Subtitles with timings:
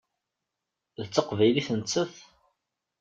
[1.01, 2.15] D taqbaylit nettat.